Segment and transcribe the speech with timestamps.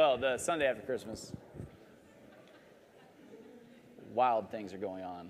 [0.00, 1.30] Well, the Sunday after Christmas.
[4.14, 5.28] Wild things are going on.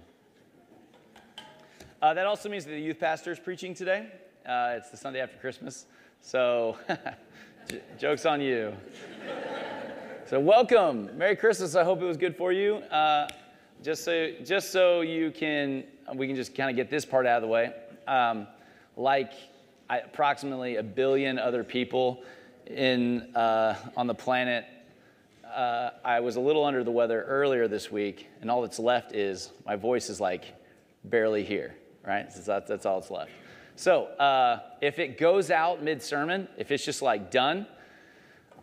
[2.01, 4.07] Uh, that also means that the youth pastor is preaching today.
[4.47, 5.87] Uh, it's the Sunday after Christmas.
[6.21, 6.79] So,
[7.69, 8.73] j- joke's on you.
[10.27, 11.19] so, welcome.
[11.19, 11.75] Merry Christmas.
[11.75, 12.77] I hope it was good for you.
[12.77, 13.27] Uh,
[13.83, 15.83] just, so, just so you can,
[16.15, 17.73] we can just kind of get this part out of the way.
[18.07, 18.47] Um,
[18.97, 19.33] like
[19.89, 22.23] I, approximately a billion other people
[22.71, 24.65] in, uh, on the planet,
[25.45, 29.15] uh, I was a little under the weather earlier this week, and all that's left
[29.15, 30.55] is my voice is like
[31.05, 31.75] barely here,
[32.07, 32.33] right?
[32.33, 33.31] So that's, that's all that's left.
[33.77, 37.67] So uh, if it goes out mid sermon, if it's just like done,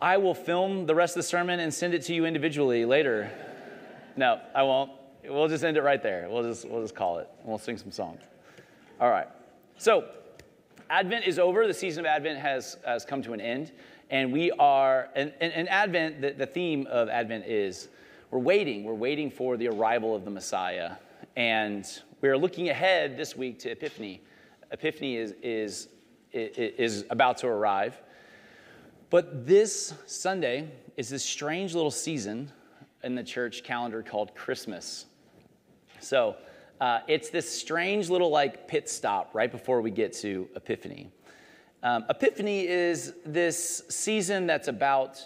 [0.00, 3.30] I will film the rest of the sermon and send it to you individually later.
[4.16, 4.92] No, I won't.
[5.24, 6.28] We'll just end it right there.
[6.30, 7.28] We'll just, we'll just call it.
[7.44, 8.20] We'll sing some songs.
[9.00, 9.26] All right.
[9.76, 10.04] So
[10.88, 11.66] Advent is over.
[11.66, 13.72] The season of Advent has, has come to an end.
[14.10, 17.88] And we are, and, and, and Advent, the, the theme of Advent is
[18.30, 18.84] we're waiting.
[18.84, 20.96] We're waiting for the arrival of the Messiah.
[21.36, 21.86] And
[22.20, 24.22] we're looking ahead this week to Epiphany.
[24.70, 25.88] Epiphany is, is,
[26.32, 28.00] is about to arrive.
[29.10, 32.50] But this Sunday is this strange little season
[33.04, 35.06] in the church calendar called Christmas.
[36.00, 36.36] So
[36.80, 41.10] uh, it's this strange little like pit stop right before we get to Epiphany.
[41.80, 45.24] Um, Epiphany is this season that's about,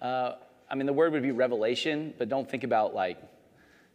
[0.00, 0.32] uh,
[0.68, 3.18] I mean, the word would be revelation, but don't think about like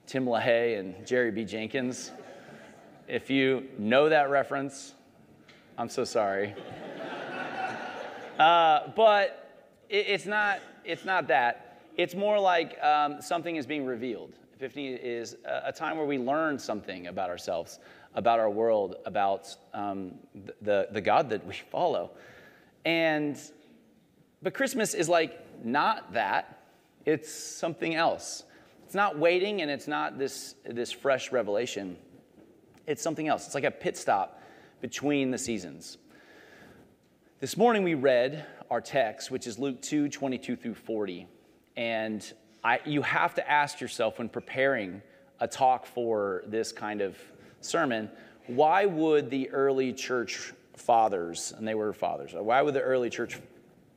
[0.05, 1.44] Tim LaHaye and Jerry B.
[1.44, 2.11] Jenkins.
[3.09, 4.94] If you know that reference,
[5.77, 6.55] I'm so sorry.
[8.39, 11.81] uh, but it, it's, not, it's not that.
[11.97, 14.31] It's more like um, something is being revealed.
[14.55, 17.80] Epiphany is a, a time where we learn something about ourselves
[18.18, 20.16] about our world, about um,
[20.62, 22.12] the, the God that we follow.
[22.84, 23.40] And,
[24.42, 26.66] but Christmas is like not that,
[27.06, 28.44] it's something else.
[28.86, 31.95] It's not waiting and it's not this, this fresh revelation.
[32.88, 33.45] It's something else.
[33.45, 34.42] It's like a pit stop
[34.82, 35.98] between the seasons.
[37.39, 41.27] This morning we read our text, which is Luke 2 22 through 40.
[41.76, 42.33] And
[42.64, 45.04] I, you have to ask yourself when preparing
[45.39, 47.16] a talk for this kind of
[47.62, 48.10] sermon,
[48.48, 53.10] why would the early church fathers, and they were fathers, uh, why would the early
[53.10, 53.40] church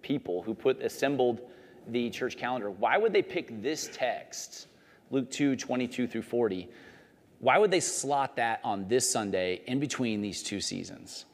[0.02, 1.40] people who put assembled
[1.88, 4.66] the church calendar, why would they pick this text,
[5.10, 6.68] Luke 2, 22 through 40?
[7.38, 11.24] Why would they slot that on this Sunday in between these two seasons?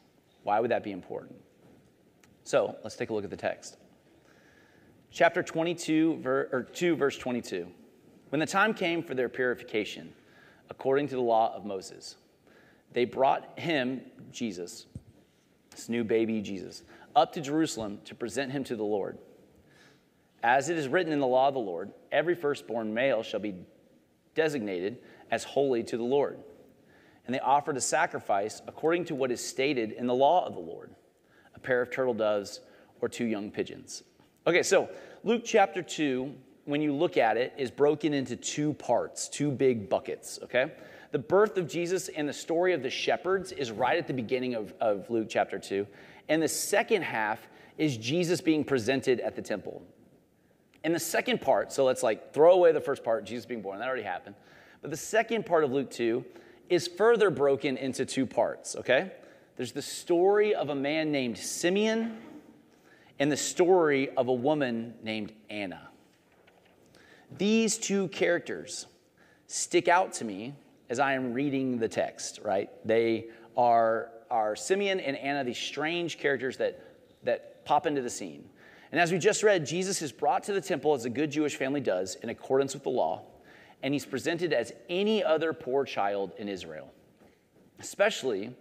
[0.43, 1.35] Why would that be important?
[2.43, 3.77] So let's take a look at the text.
[5.11, 7.67] Chapter 22, or 2, verse 22.
[8.29, 10.13] When the time came for their purification,
[10.69, 12.15] according to the law of Moses.
[12.93, 14.01] They brought him,
[14.31, 14.85] Jesus,
[15.71, 16.83] this new baby Jesus,
[17.15, 19.17] up to Jerusalem to present him to the Lord.
[20.43, 23.55] As it is written in the law of the Lord, every firstborn male shall be
[24.35, 24.99] designated
[25.31, 26.37] as holy to the Lord.
[27.25, 30.59] And they offered a sacrifice according to what is stated in the law of the
[30.59, 30.91] Lord
[31.55, 32.61] a pair of turtle doves
[33.01, 34.03] or two young pigeons.
[34.45, 34.89] Okay, so
[35.23, 36.33] Luke chapter 2
[36.67, 40.73] when you look at it, is broken into two parts, two big buckets, okay?
[41.11, 44.53] The birth of Jesus and the story of the shepherds is right at the beginning
[44.53, 45.87] of, of Luke chapter 2.
[46.27, 47.47] And the second half
[47.77, 49.81] is Jesus being presented at the temple.
[50.83, 53.79] And the second part, so let's like throw away the first part, Jesus being born,
[53.79, 54.35] that already happened.
[54.81, 56.25] But the second part of Luke 2
[56.69, 59.13] is further broken into two parts, okay?
[59.55, 62.17] There's the story of a man named Simeon
[63.19, 65.89] and the story of a woman named Anna.
[67.35, 68.85] These two characters
[69.47, 70.53] stick out to me
[70.89, 72.69] as I am reading the text, right?
[72.85, 73.27] They
[73.57, 76.81] are, are Simeon and Anna, these strange characters that,
[77.23, 78.47] that pop into the scene.
[78.91, 81.55] And as we just read, Jesus is brought to the temple as a good Jewish
[81.57, 83.23] family does in accordance with the law,
[83.83, 86.89] and he's presented as any other poor child in Israel,
[87.79, 88.55] especially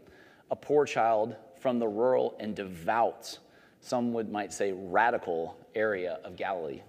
[0.51, 3.39] a poor child from the rural and devout,
[3.81, 6.83] some would might say radical area of Galilee.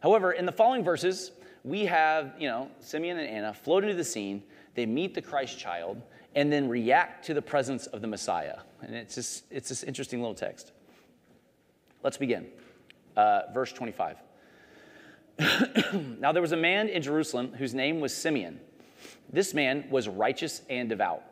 [0.00, 1.32] However, in the following verses,
[1.62, 4.42] we have, you know, Simeon and Anna float into the scene.
[4.74, 6.02] They meet the Christ child
[6.34, 8.58] and then react to the presence of the Messiah.
[8.82, 10.72] And it's just, it's this interesting little text.
[12.02, 12.46] Let's begin.
[13.16, 14.16] Uh, verse 25.
[16.18, 18.60] now there was a man in Jerusalem whose name was Simeon.
[19.32, 21.22] This man was righteous and devout,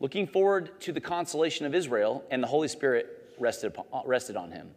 [0.00, 4.50] looking forward to the consolation of Israel, and the Holy Spirit rested, upon, rested on
[4.50, 4.70] him.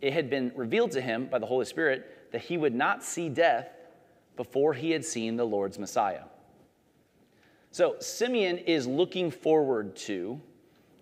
[0.00, 3.28] It had been revealed to him by the Holy Spirit that he would not see
[3.28, 3.68] death
[4.36, 6.24] before he had seen the Lord's Messiah.
[7.70, 10.40] So Simeon is looking forward to,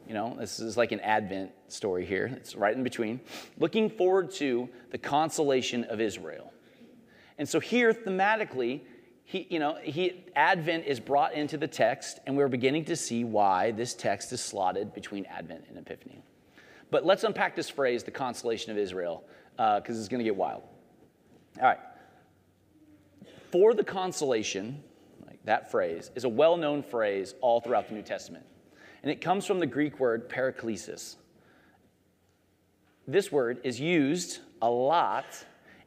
[0.07, 2.27] you know, this is like an Advent story here.
[2.37, 3.19] It's right in between.
[3.57, 6.53] Looking forward to the consolation of Israel.
[7.39, 8.83] And so here, thematically,
[9.25, 13.25] he, you know, he, Advent is brought into the text, and we're beginning to see
[13.25, 16.23] why this text is slotted between Advent and Epiphany.
[16.91, 19.25] But let's unpack this phrase, the consolation of Israel,
[19.57, 20.65] because uh, it's going to get wild.
[21.59, 21.79] All right.
[23.51, 24.83] For the consolation,
[25.27, 28.45] like that phrase, is a well known phrase all throughout the New Testament.
[29.03, 31.17] And it comes from the Greek word paraklesis.
[33.07, 35.27] This word is used a lot,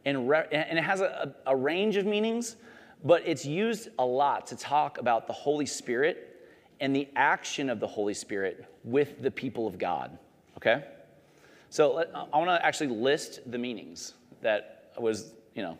[0.03, 2.57] and, re- and it has a, a range of meanings,
[3.03, 6.35] but it's used a lot to talk about the Holy Spirit
[6.81, 10.17] and the action of the Holy Spirit with the people of God.
[10.57, 10.83] Okay?
[11.69, 15.77] So I want to actually list the meanings that was, you know,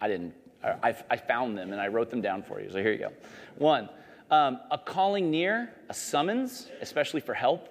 [0.00, 2.70] I didn't, I, I found them and I wrote them down for you.
[2.70, 3.12] So here you go.
[3.56, 3.88] One,
[4.30, 7.68] um, a calling near, a summons, especially for help,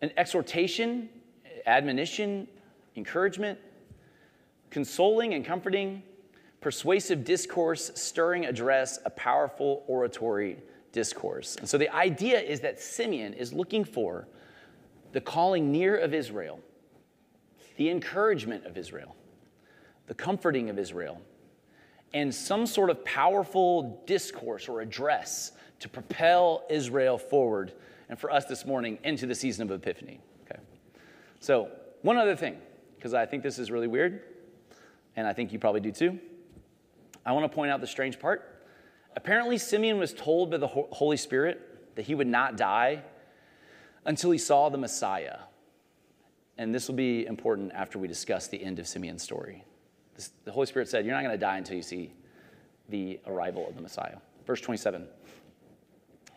[0.00, 1.08] an exhortation,
[1.66, 2.46] admonition,
[2.96, 3.58] encouragement,
[4.70, 6.02] consoling and comforting,
[6.60, 10.58] persuasive discourse, stirring address, a powerful oratory
[10.92, 11.56] discourse.
[11.56, 14.28] And so the idea is that Simeon is looking for
[15.12, 16.60] the calling near of Israel,
[17.76, 19.16] the encouragement of Israel,
[20.08, 21.20] the comforting of Israel,
[22.12, 27.72] and some sort of powerful discourse or address to propel Israel forward
[28.08, 30.18] and for us this morning into the season of Epiphany.
[30.44, 30.60] Okay.
[31.40, 31.70] So,
[32.02, 32.56] one other thing,
[32.96, 34.22] because I think this is really weird,
[35.14, 36.18] and I think you probably do too.
[37.26, 38.64] I want to point out the strange part.
[39.14, 43.02] Apparently, Simeon was told by the Holy Spirit that he would not die
[44.06, 45.38] until he saw the Messiah.
[46.56, 49.64] And this will be important after we discuss the end of Simeon's story.
[50.44, 52.12] The Holy Spirit said, You're not going to die until you see
[52.88, 54.16] the arrival of the Messiah.
[54.46, 55.06] Verse 27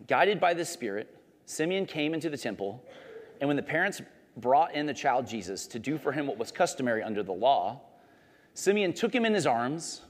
[0.07, 2.83] Guided by the Spirit, Simeon came into the temple,
[3.39, 4.01] and when the parents
[4.37, 7.81] brought in the child Jesus to do for him what was customary under the law,
[8.53, 10.01] Simeon took him in his arms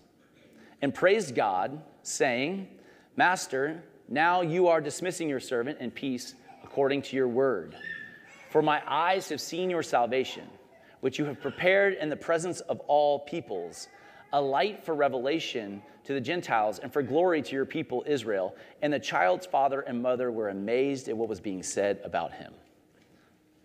[0.81, 2.67] and praised God, saying,
[3.15, 7.75] Master, now you are dismissing your servant in peace according to your word.
[8.49, 10.47] For my eyes have seen your salvation,
[11.01, 13.87] which you have prepared in the presence of all peoples,
[14.33, 18.55] a light for revelation to the Gentiles and for glory to your people Israel.
[18.81, 22.53] And the child's father and mother were amazed at what was being said about him.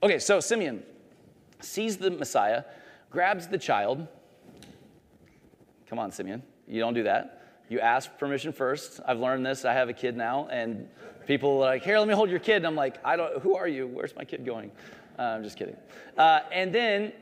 [0.02, 0.82] Okay, so Simeon
[1.60, 2.64] sees the Messiah,
[3.10, 4.06] grabs the child.
[5.88, 7.42] Come on, Simeon, you don't do that.
[7.68, 9.00] You ask permission first.
[9.06, 9.64] I've learned this.
[9.64, 10.88] I have a kid now, and
[11.26, 12.56] People are like, here, let me hold your kid.
[12.56, 13.86] And I'm like, I don't, who are you?
[13.88, 14.70] Where's my kid going?
[15.18, 15.76] Uh, I'm just kidding.
[16.16, 17.12] Uh, and then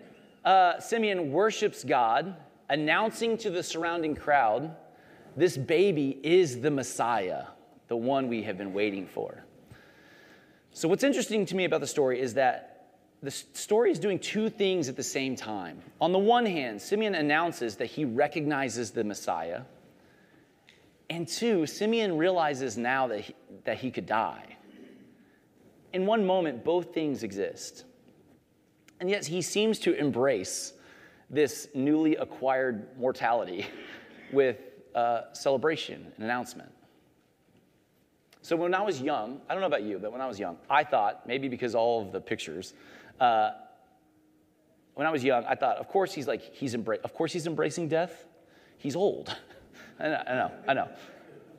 [0.44, 2.36] uh, Simeon worships God,
[2.68, 4.76] announcing to the surrounding crowd,
[5.36, 7.46] this baby is the Messiah,
[7.88, 9.44] the one we have been waiting for.
[10.72, 12.74] So, what's interesting to me about the story is that
[13.22, 15.80] the story is doing two things at the same time.
[16.00, 19.62] On the one hand, Simeon announces that he recognizes the Messiah.
[21.08, 24.56] And two, Simeon realizes now that he, that he could die.
[25.94, 27.84] In one moment, both things exist.
[29.00, 30.72] And yet he seems to embrace
[31.30, 33.66] this newly acquired mortality
[34.32, 34.58] with
[34.94, 36.70] uh, celebration and announcement.
[38.42, 40.58] So when I was young, I don't know about you, but when I was young,
[40.68, 42.74] I thought, maybe because all of the pictures,
[43.18, 43.52] uh,
[44.94, 47.46] when I was young, I thought, of course he's like, he's embra- of course he's
[47.46, 48.26] embracing death.
[48.76, 49.34] He's old.
[49.98, 50.88] I know, I know, I know.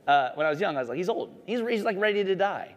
[0.06, 1.34] Uh, when I was young, I was like, he's old.
[1.44, 2.76] He's, he's like ready to die.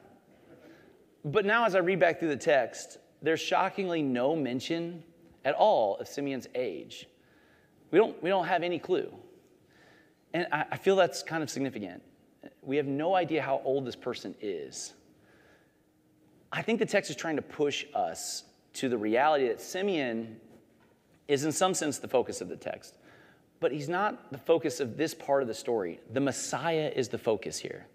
[1.24, 5.04] But now, as I read back through the text, there's shockingly no mention
[5.46, 7.08] at all of Simeon's age.
[7.92, 9.12] We don't, we don't have any clue.
[10.34, 12.02] And I, I feel that's kind of significant.
[12.62, 14.94] We have no idea how old this person is.
[16.52, 20.38] I think the text is trying to push us to the reality that Simeon
[21.28, 22.96] is, in some sense, the focus of the text.
[23.60, 26.00] But he's not the focus of this part of the story.
[26.14, 27.88] The Messiah is the focus here.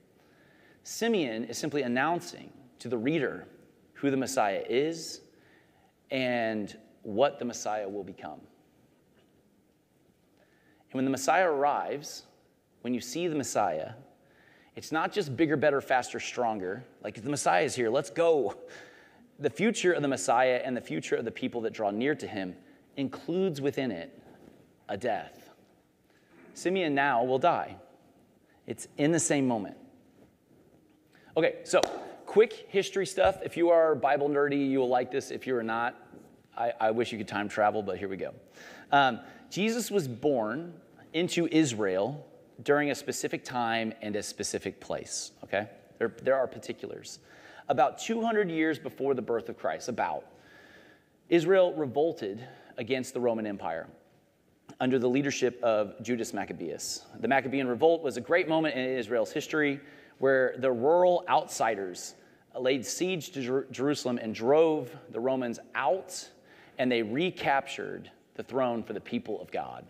[0.83, 3.47] Simeon is simply announcing to the reader
[4.05, 5.23] who the Messiah is
[6.11, 8.39] and what the Messiah will become.
[10.91, 12.25] And when the Messiah arrives,
[12.83, 13.93] when you see the Messiah,
[14.77, 16.85] it's not just bigger, better, faster, stronger.
[17.03, 18.55] Like the Messiah is here, let's go.
[19.39, 22.27] The future of the Messiah and the future of the people that draw near to
[22.27, 22.55] him
[22.99, 24.23] includes within it
[24.91, 25.49] a death.
[26.53, 27.77] Simeon now will die.
[28.67, 29.77] It's in the same moment.
[31.37, 31.81] Okay, so
[32.35, 33.39] quick history stuff.
[33.45, 35.31] If you are Bible nerdy, you will like this.
[35.31, 35.95] If you are not,
[36.59, 38.35] I, I wish you could time travel, but here we go.
[38.91, 40.75] Um, Jesus was born
[41.13, 42.27] into Israel
[42.65, 45.69] during a specific time and a specific place, okay?
[45.99, 47.21] There, there are particulars.
[47.69, 50.25] about 200 years before the birth of Christ, about,
[51.29, 52.45] Israel revolted
[52.79, 53.87] against the Roman Empire
[54.81, 57.07] under the leadership of Judas Maccabeus.
[57.21, 59.79] The Maccabean revolt was a great moment in Israel's history
[60.19, 62.15] where the rural outsiders
[62.57, 66.29] laid siege to Jer- Jerusalem and drove the Romans out,
[66.79, 69.85] and they recaptured the throne for the people of God.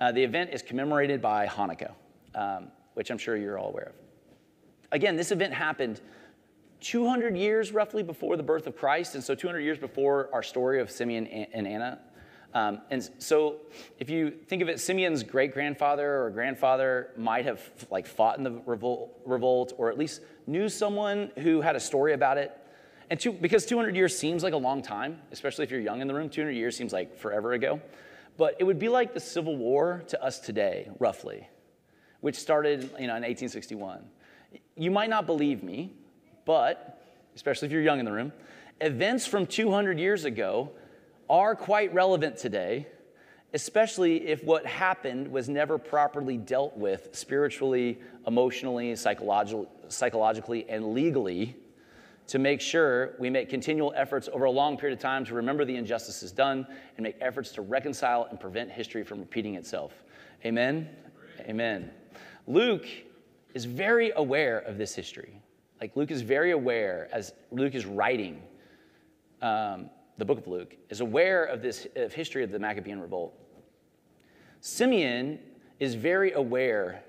[0.00, 1.92] Uh, the event is commemorated by Hanukkah,
[2.34, 3.94] um, which I'm sure you're all aware of.
[4.92, 6.00] Again, this event happened
[6.80, 10.80] 200 years roughly before the birth of Christ, and so 200 years before our story
[10.80, 11.98] of Simeon and Anna.
[12.54, 13.56] Um, and so,
[13.98, 18.44] if you think of it, Simeon's great grandfather or grandfather might have like fought in
[18.44, 22.56] the revolt, revolt, or at least knew someone who had a story about it.
[23.10, 26.06] And two, because 200 years seems like a long time, especially if you're young in
[26.06, 27.80] the room, 200 years seems like forever ago.
[28.36, 31.48] But it would be like the Civil War to us today, roughly,
[32.20, 34.04] which started you know, in 1861.
[34.76, 35.92] You might not believe me,
[36.44, 37.02] but
[37.34, 38.32] especially if you're young in the room,
[38.80, 40.70] events from 200 years ago
[41.28, 42.86] are quite relevant today,
[43.52, 51.56] especially if what happened was never properly dealt with spiritually, emotionally, psychologi- psychologically, and legally
[52.26, 55.64] to make sure we make continual efforts over a long period of time to remember
[55.64, 56.66] the injustices done
[56.96, 59.92] and make efforts to reconcile and prevent history from repeating itself.
[60.44, 60.88] Amen?
[61.40, 61.90] Amen.
[62.46, 62.86] Luke
[63.52, 65.40] is very aware of this history.
[65.80, 68.42] Like Luke is very aware, as Luke is writing,
[69.42, 73.34] um, the book of Luke, is aware of this of history of the Maccabean revolt.
[74.60, 75.38] Simeon
[75.80, 77.02] is very aware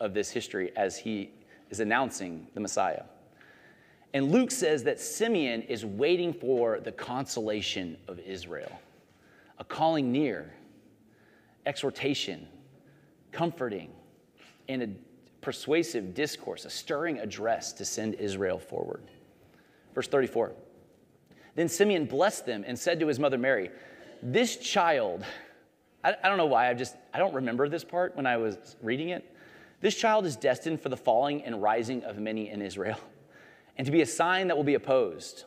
[0.00, 1.30] of this history as he
[1.70, 3.02] is announcing the Messiah.
[4.14, 8.80] And Luke says that Simeon is waiting for the consolation of Israel,
[9.58, 10.54] a calling near,
[11.66, 12.48] exhortation,
[13.32, 13.90] comforting,
[14.68, 14.88] and a
[15.42, 19.02] persuasive discourse, a stirring address to send Israel forward.
[19.94, 20.52] Verse 34.
[21.58, 23.72] Then Simeon blessed them and said to his mother Mary,
[24.22, 25.24] This child,
[26.04, 28.76] I, I, don't know why, I just, I don't remember this part when I was
[28.80, 29.28] reading it.
[29.80, 32.96] This child is destined for the falling and rising of many in Israel,
[33.76, 35.46] and to be a sign that will be opposed,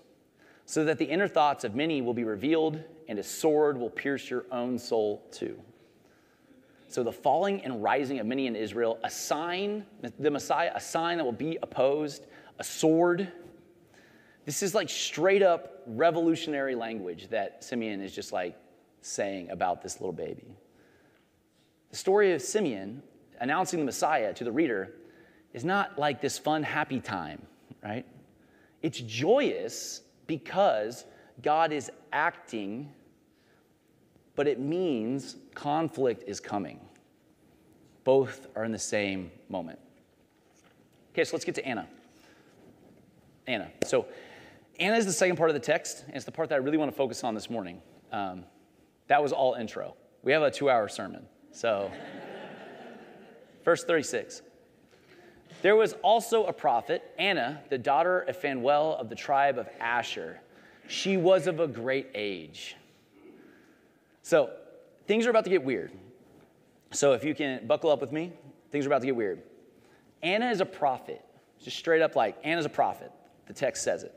[0.65, 4.29] so that the inner thoughts of many will be revealed, and a sword will pierce
[4.29, 5.57] your own soul too.
[6.89, 9.85] So the falling and rising of many in Israel, a sign,
[10.19, 12.27] the Messiah, a sign that will be opposed,
[12.59, 13.31] a sword
[14.45, 18.57] this is like straight up revolutionary language that Simeon is just like
[19.01, 20.55] saying about this little baby.
[21.89, 23.03] The story of Simeon
[23.39, 24.93] announcing the Messiah to the reader
[25.53, 27.41] is not like this fun, happy time,
[27.83, 28.05] right?
[28.81, 31.05] It's joyous because
[31.41, 32.91] God is acting,
[34.35, 36.79] but it means conflict is coming.
[38.03, 39.79] Both are in the same moment.
[41.13, 41.87] Okay, so let's get to Anna.
[43.47, 43.69] Anna.
[43.85, 44.05] So
[44.81, 46.77] Anna is the second part of the text, and it's the part that I really
[46.77, 47.79] want to focus on this morning.
[48.11, 48.45] Um,
[49.09, 49.95] that was all intro.
[50.23, 51.27] We have a two hour sermon.
[51.51, 51.91] So,
[53.63, 54.41] verse 36.
[55.61, 60.41] There was also a prophet, Anna, the daughter of Phanuel of the tribe of Asher.
[60.87, 62.75] She was of a great age.
[64.23, 64.49] So,
[65.05, 65.91] things are about to get weird.
[66.89, 68.33] So, if you can buckle up with me,
[68.71, 69.43] things are about to get weird.
[70.23, 71.23] Anna is a prophet.
[71.63, 73.11] Just straight up like, Anna's a prophet.
[73.45, 74.15] The text says it.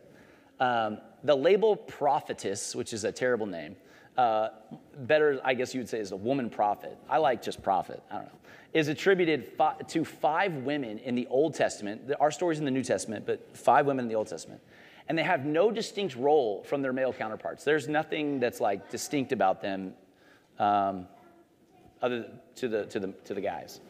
[0.65, 3.77] Um, the label prophetess, which is a terrible name,
[4.17, 4.49] uh,
[4.97, 6.97] better, I guess you would say, is a woman prophet.
[7.09, 8.03] I like just prophet.
[8.11, 8.39] I don't know.
[8.73, 12.11] Is attributed fi- to five women in the Old Testament.
[12.19, 14.61] Our story's in the New Testament, but five women in the Old Testament.
[15.09, 17.63] And they have no distinct role from their male counterparts.
[17.63, 19.93] There's nothing that's like distinct about them
[20.59, 21.07] um,
[22.01, 23.81] other to the, to, the, to the guys.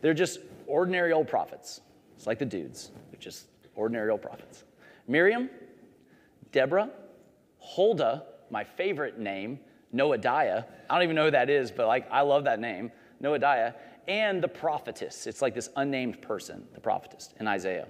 [0.00, 1.82] They're just ordinary old prophets.
[2.16, 2.90] It's like the dudes.
[3.10, 4.64] They're just ordinary old prophets.
[5.08, 5.50] Miriam,
[6.52, 6.90] Deborah,
[7.58, 9.58] Huldah, my favorite name,
[9.94, 10.64] Noadiah.
[10.88, 12.92] I don't even know who that is, but like I love that name,
[13.22, 13.74] Noadiah,
[14.06, 15.26] and the prophetess.
[15.26, 17.86] It's like this unnamed person, the prophetess in Isaiah.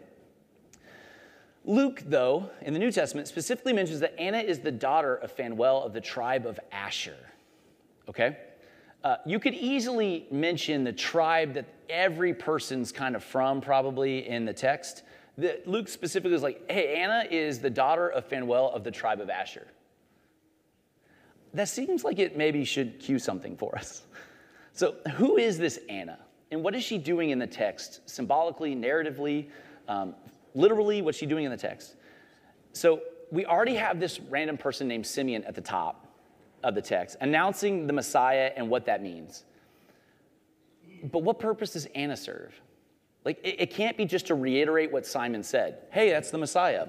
[1.64, 5.84] Luke, though, in the New Testament, specifically mentions that Anna is the daughter of Phanuel
[5.84, 7.16] of the tribe of Asher.
[8.08, 8.36] Okay?
[9.04, 14.44] Uh, you could easily mention the tribe that every person's kind of from, probably in
[14.44, 15.02] the text
[15.38, 19.20] that Luke specifically is like, hey, Anna is the daughter of Phanuel of the tribe
[19.20, 19.66] of Asher.
[21.54, 24.02] That seems like it maybe should cue something for us.
[24.74, 26.18] So, who is this Anna?
[26.50, 29.48] And what is she doing in the text, symbolically, narratively,
[29.88, 30.14] um,
[30.54, 31.96] literally, what's she doing in the text?
[32.72, 36.06] So, we already have this random person named Simeon at the top
[36.62, 39.44] of the text, announcing the Messiah and what that means.
[41.04, 42.58] But what purpose does Anna serve?
[43.24, 45.78] Like, it, it, can't be just to reiterate what Simon said.
[45.90, 46.88] Hey, that's the Messiah.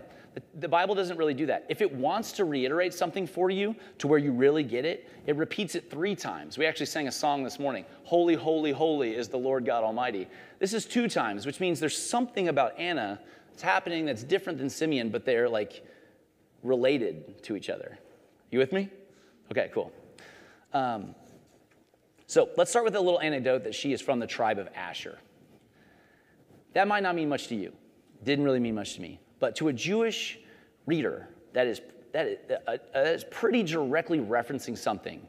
[0.55, 1.65] The Bible doesn't really do that.
[1.69, 5.35] If it wants to reiterate something for you to where you really get it, it
[5.35, 6.57] repeats it three times.
[6.57, 10.27] We actually sang a song this morning Holy, holy, holy is the Lord God Almighty.
[10.57, 14.71] This is two times, which means there's something about Anna that's happening that's different than
[14.71, 15.85] Simeon, but they're like
[16.63, 17.99] related to each other.
[18.49, 18.89] You with me?
[19.51, 19.91] Okay, cool.
[20.73, 21.13] Um,
[22.25, 25.19] so let's start with a little anecdote that she is from the tribe of Asher.
[26.73, 27.71] That might not mean much to you.
[28.23, 29.19] Didn't really mean much to me.
[29.39, 30.39] But to a Jewish
[30.85, 31.81] reader, that is,
[32.13, 32.37] that is,
[32.67, 35.25] uh, that is pretty directly referencing something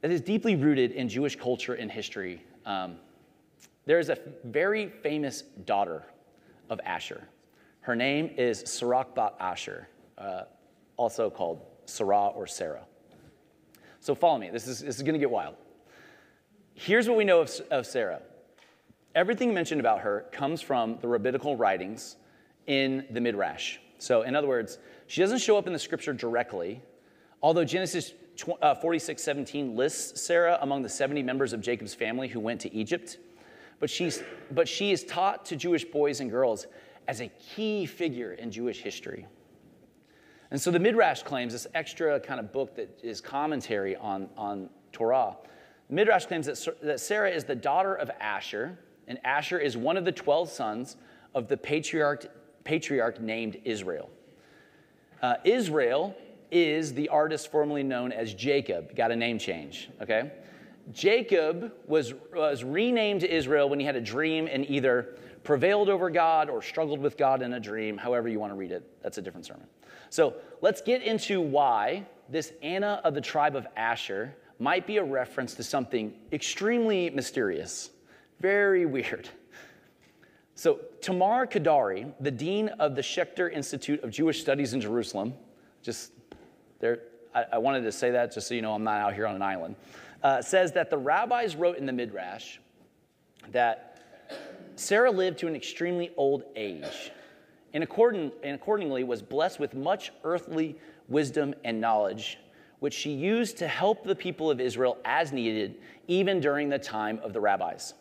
[0.00, 2.42] that is deeply rooted in Jewish culture and history.
[2.64, 2.96] Um,
[3.86, 6.04] there is a very famous daughter
[6.68, 7.22] of Asher.
[7.80, 10.42] Her name is Serach Bat Asher, uh,
[10.96, 12.84] also called Sarah or Sarah.
[14.00, 14.50] So follow me.
[14.50, 15.56] This is, this is going to get wild.
[16.74, 18.22] Here's what we know of, of Sarah.
[19.14, 22.16] Everything mentioned about her comes from the rabbinical writings
[22.66, 23.78] in the Midrash.
[23.98, 26.80] So, in other words, she doesn't show up in the scripture directly,
[27.42, 28.12] although Genesis
[28.62, 32.72] uh, 46 17 lists Sarah among the 70 members of Jacob's family who went to
[32.72, 33.18] Egypt.
[33.80, 36.66] But, she's, but she is taught to Jewish boys and girls
[37.08, 39.26] as a key figure in Jewish history.
[40.50, 44.68] And so the Midrash claims, this extra kind of book that is commentary on, on
[44.92, 45.36] Torah,
[45.88, 48.78] Midrash claims that, that Sarah is the daughter of Asher,
[49.10, 50.96] and Asher is one of the 12 sons
[51.34, 52.26] of the patriarch,
[52.62, 54.08] patriarch named Israel.
[55.20, 56.16] Uh, Israel
[56.52, 58.94] is the artist formerly known as Jacob.
[58.94, 60.30] Got a name change, okay?
[60.92, 66.48] Jacob was, was renamed Israel when he had a dream and either prevailed over God
[66.48, 69.02] or struggled with God in a dream, however you want to read it.
[69.02, 69.66] That's a different sermon.
[70.10, 75.04] So let's get into why this Anna of the tribe of Asher might be a
[75.04, 77.90] reference to something extremely mysterious,
[78.40, 79.28] very weird.
[80.54, 85.32] So, Tamar Kadari, the dean of the Schechter Institute of Jewish Studies in Jerusalem,
[85.82, 86.12] just
[86.80, 87.00] there,
[87.34, 89.34] I, I wanted to say that just so you know I'm not out here on
[89.34, 89.76] an island,
[90.22, 92.58] uh, says that the rabbis wrote in the Midrash
[93.52, 94.02] that
[94.76, 97.10] Sarah lived to an extremely old age
[97.72, 100.76] and, according, and accordingly was blessed with much earthly
[101.08, 102.38] wisdom and knowledge
[102.80, 105.76] which she used to help the people of Israel as needed,
[106.08, 107.94] even during the time of the rabbis.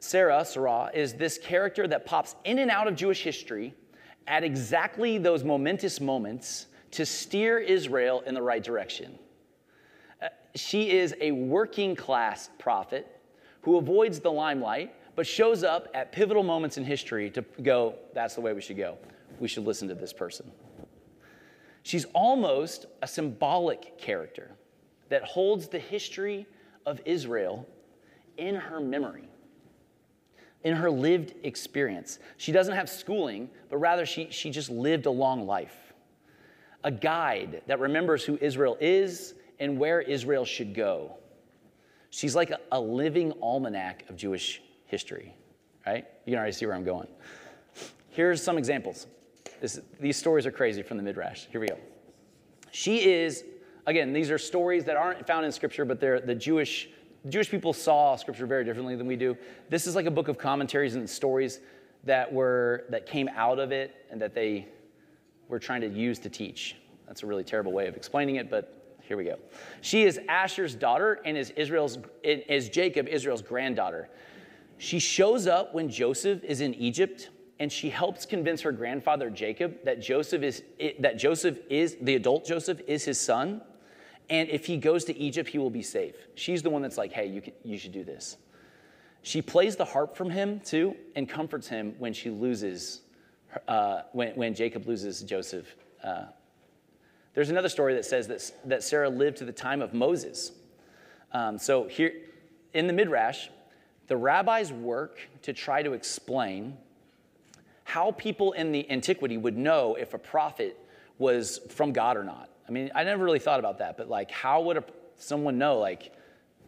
[0.00, 3.74] Sarah, Sarah, is this character that pops in and out of Jewish history
[4.26, 9.18] at exactly those momentous moments to steer Israel in the right direction.
[10.22, 13.20] Uh, she is a working class prophet
[13.62, 18.34] who avoids the limelight, but shows up at pivotal moments in history to go, that's
[18.34, 18.96] the way we should go.
[19.38, 20.50] We should listen to this person.
[21.82, 24.50] She's almost a symbolic character
[25.08, 26.46] that holds the history
[26.86, 27.66] of Israel
[28.36, 29.28] in her memory,
[30.64, 32.18] in her lived experience.
[32.36, 35.76] She doesn't have schooling, but rather she, she just lived a long life.
[36.84, 41.16] A guide that remembers who Israel is and where Israel should go.
[42.10, 45.34] She's like a, a living almanac of Jewish history,
[45.86, 46.06] right?
[46.24, 47.08] You can already see where I'm going.
[48.10, 49.06] Here's some examples.
[49.60, 51.46] This, these stories are crazy from the Midrash.
[51.50, 51.78] Here we go.
[52.72, 53.44] She is,
[53.86, 56.88] again, these are stories that aren't found in Scripture, but they're the Jewish.
[57.28, 59.36] Jewish people saw Scripture very differently than we do.
[59.68, 61.60] This is like a book of commentaries and stories
[62.04, 64.66] that were that came out of it and that they
[65.48, 66.76] were trying to use to teach.
[67.06, 69.36] That's a really terrible way of explaining it, but here we go.
[69.82, 74.08] She is Asher's daughter and is Israel's is Jacob Israel's granddaughter.
[74.78, 77.28] She shows up when Joseph is in Egypt
[77.58, 80.62] and she helps convince her grandfather Jacob that Joseph is
[81.00, 83.60] that Joseph is the adult Joseph is his son,
[84.30, 86.14] and if he goes to Egypt, he will be safe.
[86.36, 88.36] She's the one that's like, "Hey, you can, you should do this."
[89.22, 93.02] She plays the harp from him too, and comforts him when she loses,
[93.68, 95.74] uh, when when Jacob loses Joseph.
[96.02, 96.26] Uh,
[97.34, 100.52] there's another story that says that that Sarah lived to the time of Moses.
[101.32, 102.12] Um, so here,
[102.72, 103.48] in the midrash,
[104.06, 106.76] the rabbis work to try to explain
[107.84, 110.76] how people in the antiquity would know if a prophet
[111.18, 112.49] was from God or not.
[112.70, 114.84] I mean, I never really thought about that, but like, how would a,
[115.16, 115.78] someone know?
[115.78, 116.12] Like,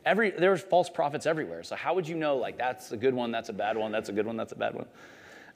[0.05, 1.63] every there's false prophets everywhere.
[1.63, 2.37] So how would you know?
[2.37, 4.57] Like, that's a good one, that's a bad one, that's a good one, that's a
[4.57, 4.87] bad one.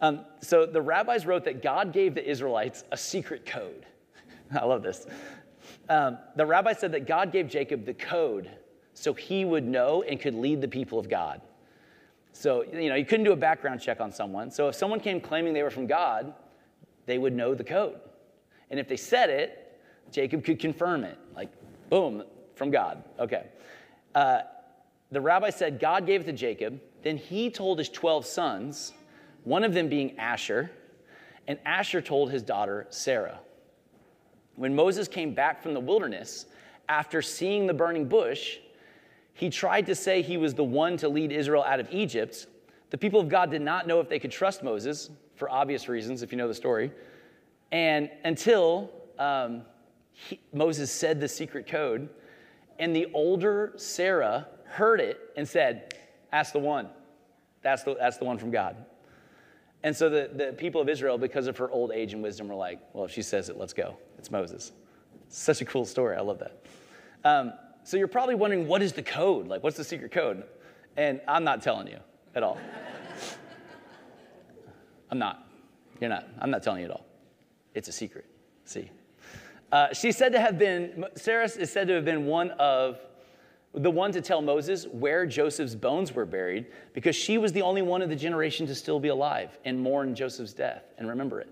[0.01, 3.87] Um, so the rabbis wrote that God gave the Israelites a secret code.
[4.55, 5.07] I love this.
[5.89, 8.49] Um, the rabbi said that God gave Jacob the code
[8.95, 11.41] so he would know and could lead the people of God.
[12.33, 14.53] So, you know, you couldn't do a background check on someone.
[14.53, 16.35] So if someone came claiming they were from God,
[17.07, 17.99] they would know the code.
[18.71, 19.66] And if they said it,
[20.11, 21.19] Jacob could confirm it.
[21.35, 21.51] Like,
[21.91, 23.03] boom, from God.
[23.19, 23.45] Okay.
[24.15, 24.41] Uh,
[25.11, 26.81] the rabbi said God gave it to Jacob.
[27.03, 28.93] Then he told his 12 sons,
[29.45, 30.71] one of them being Asher,
[31.47, 33.39] and Asher told his daughter Sarah.
[34.57, 36.47] When Moses came back from the wilderness
[36.89, 38.59] after seeing the burning bush,
[39.35, 42.47] he tried to say he was the one to lead Israel out of Egypt.
[42.91, 46.23] The people of God did not know if they could trust Moses, for obvious reasons,
[46.23, 46.91] if you know the story.
[47.71, 49.63] And until um,
[50.17, 52.09] he, Moses said the secret code,
[52.79, 55.95] and the older Sarah heard it and said,
[56.33, 56.89] That's the one.
[57.63, 58.77] That's the, that's the one from God.
[59.83, 62.55] And so the, the people of Israel, because of her old age and wisdom, were
[62.55, 63.97] like, Well, if she says it, let's go.
[64.19, 64.73] It's Moses.
[65.29, 66.17] Such a cool story.
[66.17, 66.65] I love that.
[67.25, 67.53] Um,
[67.85, 69.47] so you're probably wondering, what is the code?
[69.49, 70.45] Like, what's the secret code?
[70.97, 71.99] And I'm not telling you
[72.35, 72.59] at all.
[75.11, 75.47] I'm not.
[76.01, 76.27] You're not.
[76.41, 77.07] I'm not telling you at all.
[77.75, 78.25] It's a secret.
[78.65, 78.91] See?
[79.73, 83.01] Uh, she's said to have been, Sarah is said to have been one of
[83.75, 87.83] the one to tell Moses where Joseph's bones were buried because she was the only
[87.83, 91.49] one of the generation to still be alive and mourn Joseph's death and remember it.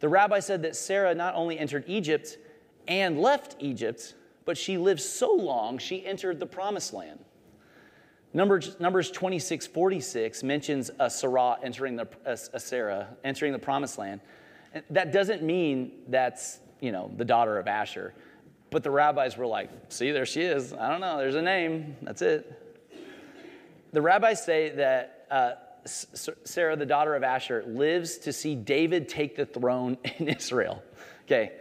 [0.00, 2.38] The rabbi said that Sarah not only entered Egypt
[2.86, 7.18] and left Egypt, but she lived so long she entered the promised land.
[8.32, 14.20] Numbers, Numbers 26, 46 mentions a Sarah entering the, a Sarah entering the promised land.
[14.90, 18.12] That doesn't mean that's, you know, the daughter of Asher.
[18.70, 20.74] But the rabbis were like, see, there she is.
[20.74, 21.96] I don't know, there's a name.
[22.02, 22.60] That's it.
[23.92, 25.52] The rabbis say that uh,
[25.86, 30.82] Sarah, the daughter of Asher, lives to see David take the throne in Israel.
[31.22, 31.52] Okay.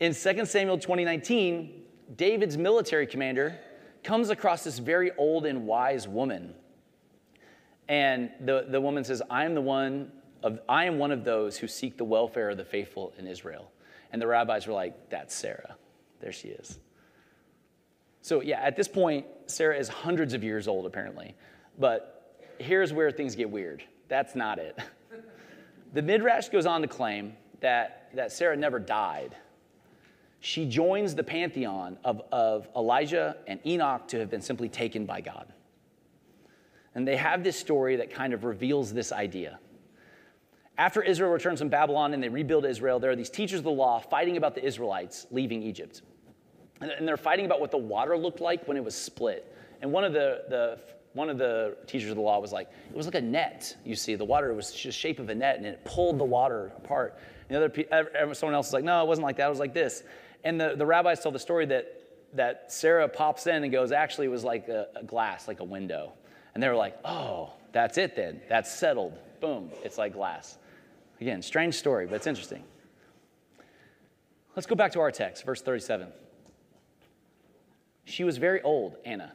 [0.00, 1.82] In 2 Samuel 2019,
[2.16, 3.58] David's military commander
[4.02, 6.54] comes across this very old and wise woman.
[7.88, 10.10] And the, the woman says, I am the one
[10.42, 13.70] of, I am one of those who seek the welfare of the faithful in Israel.
[14.14, 15.74] And the rabbis were like, that's Sarah.
[16.20, 16.78] There she is.
[18.22, 21.34] So, yeah, at this point, Sarah is hundreds of years old, apparently.
[21.80, 23.82] But here's where things get weird.
[24.06, 24.78] That's not it.
[25.94, 29.36] The Midrash goes on to claim that, that Sarah never died.
[30.40, 35.20] She joins the pantheon of, of Elijah and Enoch to have been simply taken by
[35.20, 35.52] God.
[36.96, 39.58] And they have this story that kind of reveals this idea.
[40.76, 43.70] After Israel returns from Babylon and they rebuild Israel, there are these teachers of the
[43.70, 46.02] law fighting about the Israelites leaving Egypt.
[46.80, 49.56] And they're fighting about what the water looked like when it was split.
[49.80, 50.78] And one of the, the,
[51.12, 53.94] one of the teachers of the law was like, it was like a net, you
[53.94, 54.16] see.
[54.16, 57.18] The water was just shape of a net and it pulled the water apart.
[57.48, 59.74] And the other, someone else was like, no, it wasn't like that, it was like
[59.74, 60.02] this.
[60.42, 62.00] And the, the rabbis tell the story that,
[62.34, 65.64] that Sarah pops in and goes, actually, it was like a, a glass, like a
[65.64, 66.12] window.
[66.54, 68.40] And they were like, oh, that's it then.
[68.48, 69.16] That's settled.
[69.40, 70.58] Boom, it's like glass.
[71.24, 72.62] Again, strange story, but it's interesting.
[74.54, 76.08] Let's go back to our text, verse 37.
[78.04, 79.32] She was very old, Anna,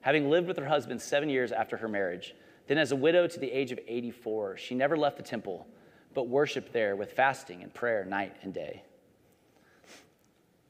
[0.00, 2.34] having lived with her husband seven years after her marriage.
[2.66, 5.64] Then, as a widow to the age of 84, she never left the temple,
[6.12, 8.82] but worshiped there with fasting and prayer night and day.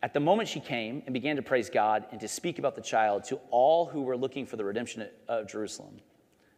[0.02, 2.82] At the moment she came and began to praise God and to speak about the
[2.82, 5.98] child to all who were looking for the redemption of Jerusalem.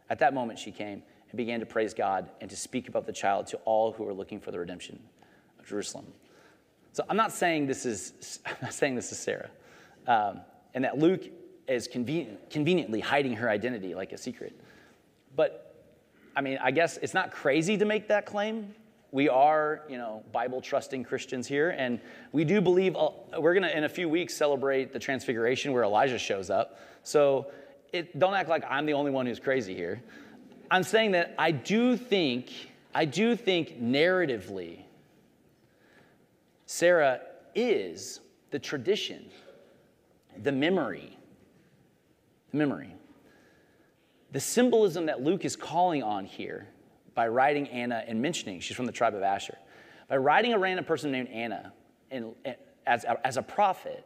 [0.09, 1.01] At that moment she came
[1.33, 4.13] and began to praise God and to speak about the child to all who were
[4.13, 4.99] looking for the redemption
[5.59, 6.05] of Jerusalem.
[6.91, 9.49] So I'm not saying this is I'm not saying this is Sarah,
[10.07, 10.41] um,
[10.75, 11.23] and that Luke
[11.67, 14.55] is convenient, conveniently hiding her identity like a secret.
[15.35, 15.75] But
[16.35, 18.75] I mean, I guess it's not crazy to make that claim.
[19.11, 21.99] We are, you know, Bible trusting Christians here, and
[22.31, 25.83] we do believe uh, we're going to in a few weeks celebrate the Transfiguration where
[25.83, 26.79] Elijah shows up.
[27.03, 27.51] So
[27.91, 30.01] it, don't act like I'm the only one who's crazy here.
[30.71, 32.51] I'm saying that I do think,
[32.93, 34.79] I do think narratively,
[36.65, 37.21] Sarah
[37.53, 38.19] is
[38.51, 39.29] the tradition,
[40.41, 41.17] the memory,
[42.51, 42.95] the memory.
[44.31, 46.67] The symbolism that Luke is calling on here
[47.13, 49.57] by writing Anna and mentioning she's from the tribe of Asher,
[50.07, 51.71] by writing a random person named Anna
[52.09, 52.33] in,
[52.87, 54.03] as, as a prophet,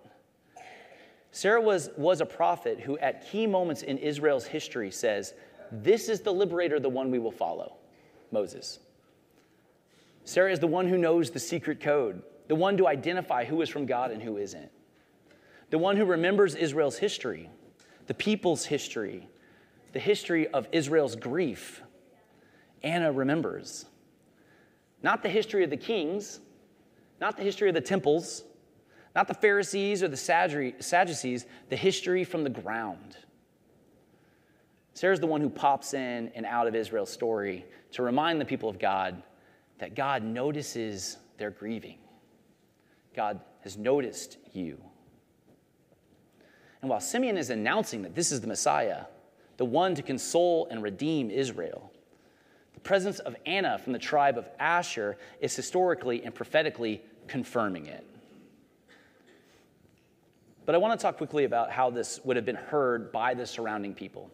[1.31, 5.33] Sarah was, was a prophet who, at key moments in Israel's history, says,
[5.71, 7.77] this is the liberator, the one we will follow
[8.31, 8.79] Moses.
[10.23, 13.69] Sarah is the one who knows the secret code, the one to identify who is
[13.69, 14.69] from God and who isn't,
[15.69, 17.49] the one who remembers Israel's history,
[18.07, 19.27] the people's history,
[19.93, 21.81] the history of Israel's grief.
[22.83, 23.85] Anna remembers.
[25.01, 26.39] Not the history of the kings,
[27.19, 28.43] not the history of the temples,
[29.15, 33.17] not the Pharisees or the Sadducees, the history from the ground.
[34.97, 38.67] Sarah's the one who pops in and out of Israel's story to remind the people
[38.67, 39.21] of God
[39.77, 41.99] that God notices their grieving.
[43.15, 44.81] God has noticed you.
[46.81, 49.03] And while Simeon is announcing that this is the Messiah,
[49.57, 51.91] the one to console and redeem Israel,
[52.73, 58.03] the presence of Anna from the tribe of Asher is historically and prophetically confirming it.
[60.65, 63.45] But I want to talk quickly about how this would have been heard by the
[63.45, 64.31] surrounding people.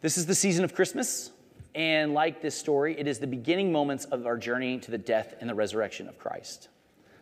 [0.00, 1.32] This is the season of Christmas,
[1.74, 5.34] and like this story, it is the beginning moments of our journey to the death
[5.40, 6.68] and the resurrection of Christ.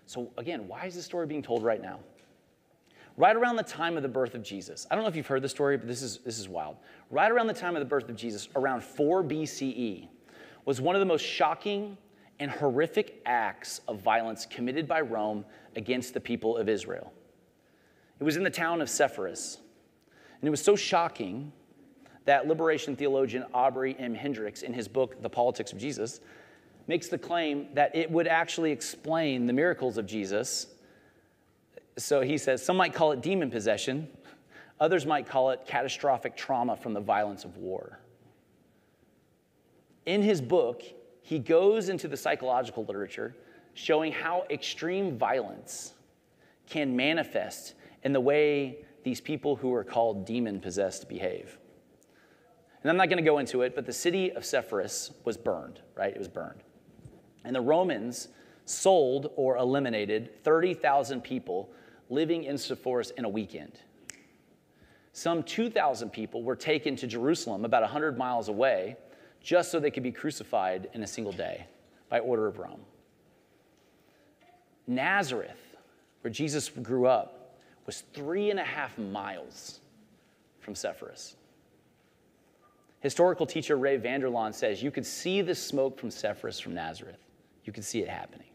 [0.05, 2.01] So, again, why is this story being told right now?
[3.17, 4.87] Right around the time of the birth of Jesus.
[4.91, 6.77] I don't know if you've heard the story, but this is, this is wild.
[7.11, 10.09] Right around the time of the birth of Jesus, around 4 BCE,
[10.67, 11.97] was one of the most shocking
[12.41, 17.11] and horrific acts of violence committed by Rome against the people of Israel.
[18.21, 19.57] It was in the town of Sepphoris.
[20.41, 21.53] And it was so shocking
[22.27, 24.15] that liberation theologian Obery M.
[24.15, 26.21] Hendricks, in his book, The Politics of Jesus,
[26.87, 30.67] makes the claim that it would actually explain the miracles of Jesus.
[31.97, 34.09] So he says some might call it demon possession,
[34.79, 37.99] others might call it catastrophic trauma from the violence of war.
[40.05, 40.83] In his book,
[41.23, 43.35] he goes into the psychological literature
[43.75, 45.93] showing how extreme violence
[46.69, 51.59] can manifest in the way these people who are called demon possessed behave.
[52.83, 55.81] And I'm not going to go into it, but the city of Sepphoris was burned,
[55.95, 56.15] right?
[56.15, 56.61] It was burned.
[57.45, 58.29] And the Romans
[58.65, 61.71] sold or eliminated 30,000 people
[62.11, 63.81] living in Sepphoris in a weekend.
[65.12, 68.97] Some 2,000 people were taken to Jerusalem, about 100 miles away,
[69.41, 71.67] just so they could be crucified in a single day
[72.09, 72.81] by order of Rome.
[74.87, 75.77] Nazareth,
[76.21, 79.81] where Jesus grew up, was three and a half miles
[80.61, 81.37] from Sepphoris.
[83.07, 87.21] Historical teacher Ray Vander Laan says you could see the smoke from Sepphoris from Nazareth.
[87.62, 88.49] You could see it happening.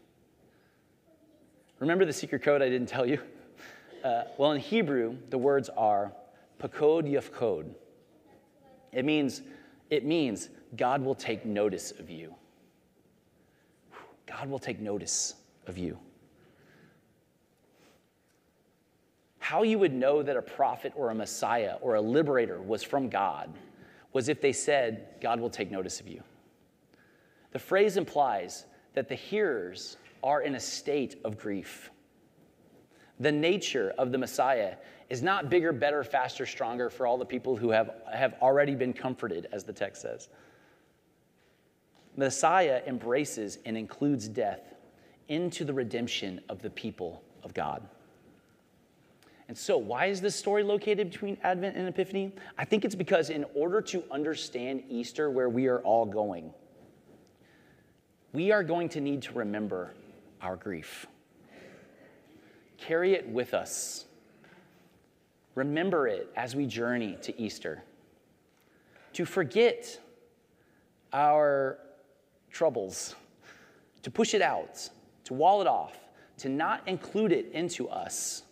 [1.78, 3.18] Remember the secret code I didn't tell you?
[4.04, 6.10] Uh, well, in Hebrew, the words are
[6.60, 7.72] pakod yafkod.
[8.90, 9.42] It means,
[9.90, 12.34] it means God will take notice of you.
[14.26, 15.34] God will take notice
[15.68, 16.00] of you.
[19.38, 23.08] How you would know that a prophet or a Messiah or a liberator was from
[23.08, 23.54] God
[24.12, 26.22] was if they said, God will take notice of you.
[27.52, 31.90] The phrase implies that the hearers are in a state of grief.
[33.20, 34.76] The nature of the Messiah
[35.10, 38.92] is not bigger, better, faster, stronger for all the people who have, have already been
[38.92, 40.28] comforted, as the text says.
[42.16, 44.74] Messiah embraces and includes death
[45.28, 47.86] into the redemption of the people of God.
[49.52, 52.32] And so, why is this story located between Advent and Epiphany?
[52.56, 56.54] I think it's because, in order to understand Easter, where we are all going,
[58.32, 59.92] we are going to need to remember
[60.40, 61.04] our grief.
[62.78, 64.06] Carry it with us.
[65.54, 67.82] Remember it as we journey to Easter.
[69.12, 70.00] To forget
[71.12, 71.76] our
[72.50, 73.16] troubles,
[74.02, 74.88] to push it out,
[75.24, 75.98] to wall it off,
[76.38, 78.44] to not include it into us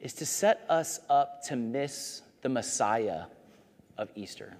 [0.00, 3.24] is to set us up to miss the Messiah
[3.98, 4.54] of Easter.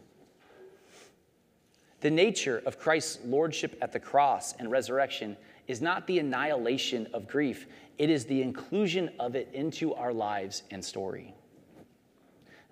[2.00, 7.26] The nature of Christ's lordship at the cross and resurrection is not the annihilation of
[7.26, 7.66] grief,
[7.98, 11.34] it is the inclusion of it into our lives and story.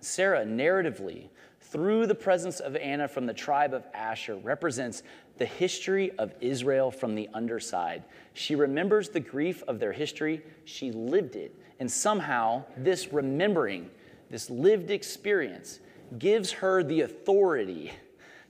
[0.01, 1.29] Sarah, narratively,
[1.61, 5.03] through the presence of Anna from the tribe of Asher, represents
[5.39, 8.05] the history of Israel from the underside.
[8.35, 13.91] She remembers the grief of their history, she lived it, and somehow, this remembering,
[14.31, 15.81] this lived experience,
[16.19, 17.93] gives her the authority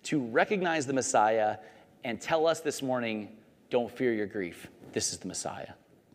[0.04, 1.56] to recognize the Messiah
[2.04, 3.37] and tell us this morning
[3.70, 4.68] don't fear your grief.
[4.92, 5.72] This is the Messiah.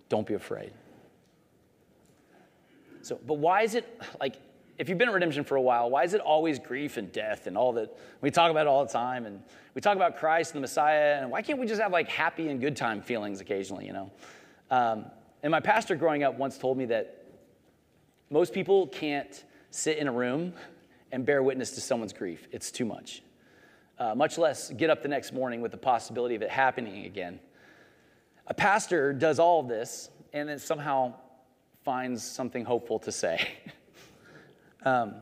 [0.08, 0.72] Don't be afraid.
[3.02, 4.36] So, but why is it like,
[4.78, 7.48] if you've been at Redemption for a while, why is it always grief and death
[7.48, 7.98] and all that?
[8.22, 9.41] We talk about it all the time, and
[9.74, 12.50] we talk about Christ and the Messiah, and why can't we just have like happy
[12.50, 14.12] and good time feelings occasionally, you know?
[14.72, 15.06] Um,
[15.43, 17.25] and my pastor growing up once told me that
[18.30, 20.54] most people can't sit in a room
[21.12, 22.47] and bear witness to someone's grief.
[22.52, 23.23] It's too much.
[23.97, 27.39] Uh, much less get up the next morning with the possibility of it happening again.
[28.47, 31.13] A pastor does all of this and then somehow
[31.84, 33.47] finds something hopeful to say.
[34.86, 35.15] um,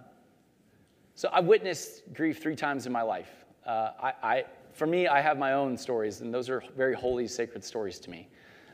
[1.16, 3.30] so I've witnessed grief three times in my life.
[3.66, 7.28] Uh, I, I, for me, I have my own stories, and those are very holy,
[7.28, 8.28] sacred stories to me.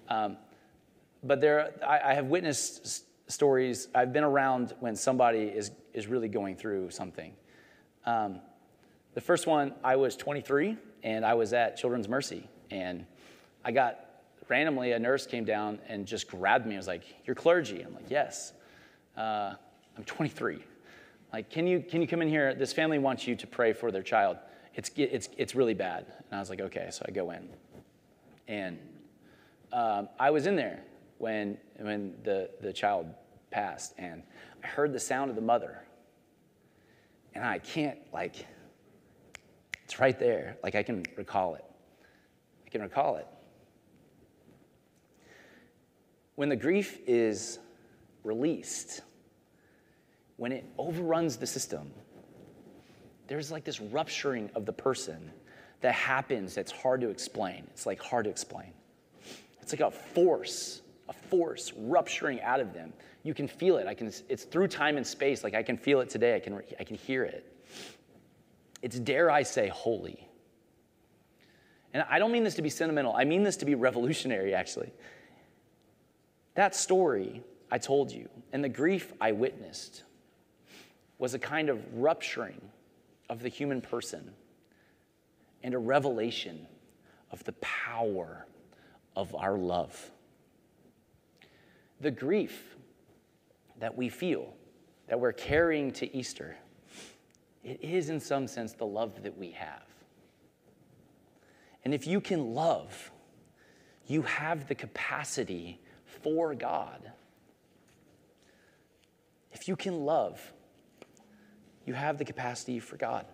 [0.09, 0.37] Um,
[1.23, 3.87] but there, I, I have witnessed stories.
[3.95, 7.33] I've been around when somebody is, is really going through something.
[8.05, 8.39] Um,
[9.13, 12.47] the first one, I was 23 and I was at Children's Mercy.
[12.71, 13.05] And
[13.63, 13.99] I got
[14.49, 16.75] randomly, a nurse came down and just grabbed me.
[16.75, 17.81] I was like, You're clergy?
[17.81, 18.53] I'm like, Yes.
[19.15, 19.53] Uh,
[19.97, 20.63] I'm 23.
[21.31, 22.53] Like, can you, can you come in here?
[22.53, 24.37] This family wants you to pray for their child.
[24.75, 26.05] it's, it's, it's really bad.
[26.29, 26.89] And I was like, okay.
[26.91, 27.47] So I go in.
[28.47, 28.77] And
[29.71, 30.83] um, I was in there
[31.23, 33.07] when, when the, the child
[33.49, 34.21] passed, and
[34.61, 35.81] I heard the sound of the mother.
[37.33, 38.45] And I can't, like,
[39.85, 40.57] it's right there.
[40.61, 41.63] Like, I can recall it.
[42.67, 43.27] I can recall it.
[46.35, 47.57] When the grief is
[48.25, 48.99] released,
[50.35, 51.89] when it overruns the system,
[53.27, 55.31] there's like this rupturing of the person
[55.79, 57.65] that happens that's hard to explain.
[57.71, 58.73] It's like hard to explain.
[59.61, 60.81] It's like a force,
[61.29, 62.93] force rupturing out of them.
[63.23, 63.87] You can feel it.
[63.87, 65.43] I can, it's through time and space.
[65.43, 66.35] Like I can feel it today.
[66.35, 67.49] I can, I can hear it.
[68.81, 70.27] It's, dare I say, holy.
[71.93, 74.91] And I don't mean this to be sentimental, I mean this to be revolutionary, actually.
[76.55, 80.03] That story I told you and the grief I witnessed
[81.17, 82.61] was a kind of rupturing
[83.29, 84.31] of the human person
[85.63, 86.67] and a revelation
[87.31, 88.45] of the power
[89.15, 90.11] of our love.
[92.03, 92.75] The grief
[93.79, 94.53] that we feel,
[95.07, 96.57] that we're carrying to Easter,
[97.63, 99.85] it is in some sense the love that we have.
[101.85, 103.09] And if you can love,
[104.05, 107.09] you have the capacity for God.
[109.53, 110.51] If you can love,
[111.85, 113.25] you have the capacity for God.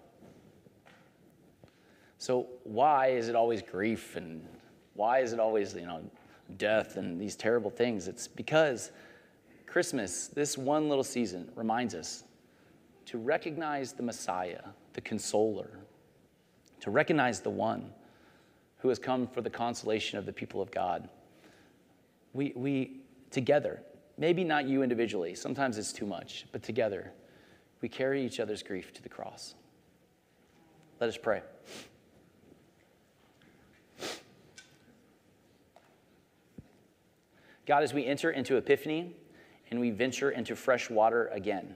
[2.20, 4.46] So, why is it always grief and
[4.94, 6.04] why is it always, you know,
[6.58, 8.08] death and these terrible things?
[8.08, 8.92] It's because
[9.66, 12.24] Christmas, this one little season, reminds us
[13.06, 14.62] to recognize the Messiah,
[14.94, 15.80] the consoler,
[16.82, 17.92] to recognize the one
[18.78, 21.10] who has come for the consolation of the people of God.
[22.34, 23.82] We, we together,
[24.18, 27.12] maybe not you individually, sometimes it's too much, but together,
[27.82, 29.56] we carry each other's grief to the cross.
[31.00, 31.42] Let us pray.
[37.70, 39.16] God, as we enter into Epiphany
[39.70, 41.76] and we venture into fresh water again,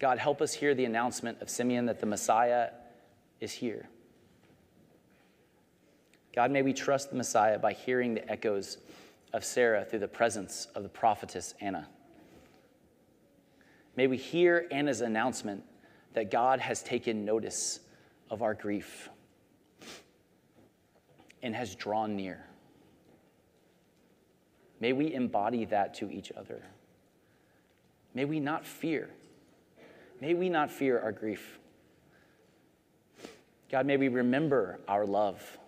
[0.00, 2.70] God, help us hear the announcement of Simeon that the Messiah
[3.38, 3.88] is here.
[6.34, 8.78] God, may we trust the Messiah by hearing the echoes
[9.32, 11.86] of Serach through the presence of the prophetess Anna.
[13.94, 15.62] May we hear Anna's announcement
[16.14, 17.78] that God has taken notice
[18.28, 19.08] of our grief
[21.44, 22.44] and has drawn near.
[24.80, 26.62] May we embody that to each other.
[28.14, 29.10] May we not fear.
[30.20, 31.58] May we not fear our grief.
[33.70, 35.58] God, may we remember our love.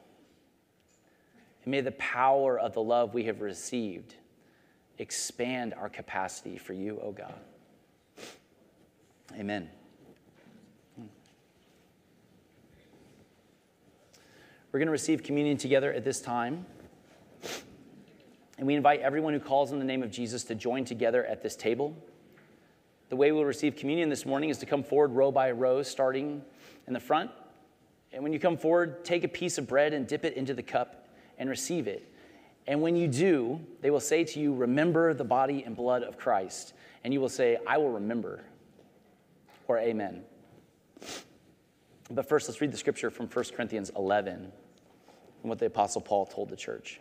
[1.64, 4.14] And may the power of the love we have received
[4.98, 7.34] expand our capacity for you, O oh God.
[9.38, 9.68] Amen.
[14.70, 16.66] We're going to receive communion together at this time.
[18.58, 21.42] And we invite everyone who calls on the name of Jesus to join together at
[21.42, 21.96] this table.
[23.08, 26.42] The way we'll receive communion this morning is to come forward row by row, starting
[26.86, 27.30] in the front.
[28.12, 30.62] And when you come forward, take a piece of bread and dip it into the
[30.62, 32.12] cup and receive it.
[32.66, 36.18] And when you do, they will say to you, Remember the body and blood of
[36.18, 36.74] Christ.
[37.04, 38.44] And you will say, I will remember
[39.68, 40.22] or amen.
[42.10, 46.26] But first, let's read the scripture from 1 Corinthians 11 and what the Apostle Paul
[46.26, 47.00] told the church.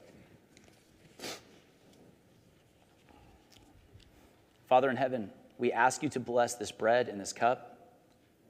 [4.71, 7.91] Father in heaven, we ask you to bless this bread and this cup.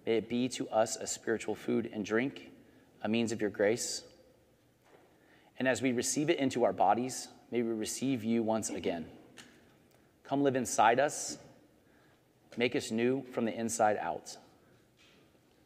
[0.05, 2.51] May it be to us a spiritual food and drink,
[3.01, 4.03] a means of your grace.
[5.57, 9.07] And as we receive it into our bodies, may we receive you once again.
[10.23, 11.39] Come live inside us
[12.55, 14.37] Make us new from the inside out.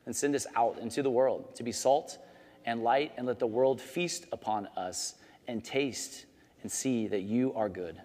[0.06, 2.18] And send us out into the world to be salt
[2.66, 5.16] and light, and let the world feast upon us
[5.49, 6.26] and taste
[6.62, 8.01] and see that you are good,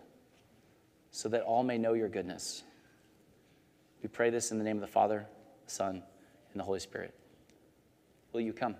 [1.10, 2.62] so that all may know your goodness.
[4.02, 5.26] We pray this in the name of the Father,
[5.64, 6.02] the Son,
[6.52, 7.14] and the Holy Spirit.
[8.32, 8.76] Will you come?